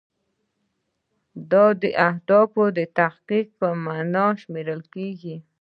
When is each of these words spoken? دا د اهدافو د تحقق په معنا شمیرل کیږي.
دا 1.51 1.65
د 1.81 1.83
اهدافو 2.09 2.63
د 2.77 2.79
تحقق 2.97 3.45
په 3.59 3.67
معنا 3.85 4.25
شمیرل 4.41 4.81
کیږي. 4.93 5.35